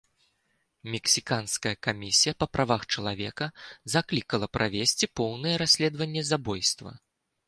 [0.93, 3.45] Мексіканская камісія па правах чалавека
[3.97, 6.89] заклікала правесці поўнае расследаванне забойства.